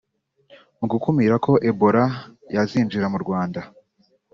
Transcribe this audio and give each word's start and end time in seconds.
Mu 0.79 0.85
gukumira 0.91 1.35
ko 1.45 1.51
Ebola 1.69 2.03
yazinjira 2.55 3.05
mu 3.13 3.17
Rwanda 3.23 3.61